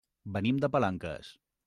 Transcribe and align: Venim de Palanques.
Venim 0.37 0.61
de 0.63 0.71
Palanques. 0.77 1.31